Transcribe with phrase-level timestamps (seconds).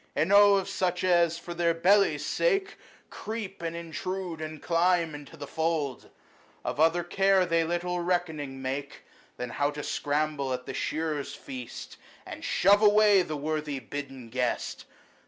[0.15, 2.77] Enow of such as, for their bellies' sake,
[3.11, 6.09] Creep, and intrude, and climb into the fold!
[6.65, 9.03] Of other care they little reckoning make
[9.37, 14.85] Than how to scramble at the shearers' feast, And shove away the worthy bidden guest.